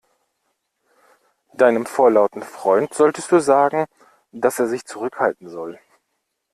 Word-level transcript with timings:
Deinem 1.53 1.85
vorlauten 1.85 2.41
Freund 2.41 2.91
solltest 2.91 3.31
du 3.31 3.37
sagen, 3.39 3.85
dass 4.31 4.57
er 4.57 4.65
sich 4.67 4.83
zurückhalten 4.85 5.47
soll. 5.47 5.79